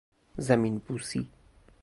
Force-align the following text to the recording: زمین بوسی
زمین 0.45 0.75
بوسی 0.83 1.29